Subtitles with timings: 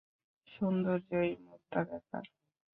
[0.47, 2.23] সৌন্দর্য্যই মোদ্দা ব্যাপার।